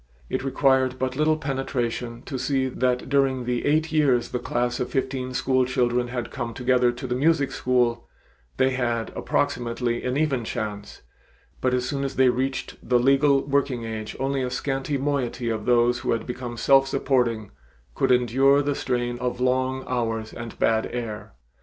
It 0.31 0.43
required 0.43 0.97
but 0.97 1.15
little 1.15 1.37
penetration 1.37 2.23
to 2.23 2.39
see 2.39 2.69
that 2.69 3.07
during 3.07 3.45
the 3.45 3.67
eight 3.67 3.91
years 3.91 4.29
the 4.29 4.39
class 4.39 4.79
of 4.79 4.89
fifteen 4.89 5.31
school 5.35 5.63
children 5.63 6.07
had 6.07 6.31
come 6.31 6.55
together 6.55 6.91
to 6.91 7.05
the 7.05 7.13
music 7.13 7.51
school, 7.51 8.07
they 8.57 8.71
had 8.71 9.13
approximately 9.15 10.01
an 10.03 10.17
even 10.17 10.43
chance, 10.43 11.03
but 11.61 11.75
as 11.75 11.87
soon 11.87 12.03
as 12.03 12.15
they 12.15 12.29
reached 12.29 12.77
the 12.81 12.97
legal 12.97 13.43
working 13.45 13.83
age 13.83 14.15
only 14.19 14.41
a 14.41 14.49
scanty 14.49 14.97
moiety 14.97 15.49
of 15.51 15.67
those 15.67 15.99
who 15.99 16.17
became 16.17 16.57
self 16.57 16.87
supporting 16.87 17.51
could 17.93 18.11
endure 18.11 18.63
the 18.63 18.73
strain 18.73 19.19
of 19.19 19.39
long 19.39 19.83
hours 19.85 20.33
and 20.33 20.57
bad 20.57 20.87
air. 20.91 21.33